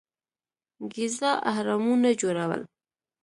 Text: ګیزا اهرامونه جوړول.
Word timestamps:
ګیزا 0.93 1.31
اهرامونه 1.51 2.09
جوړول. 2.21 2.61